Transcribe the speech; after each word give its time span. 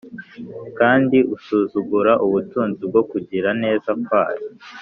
kandi 0.79 1.17
usuzugura 1.35 2.13
ubutunzi 2.25 2.81
bwo 2.89 3.01
kugira 3.11 3.49
neza 3.63 3.89
kwayo 4.05 4.47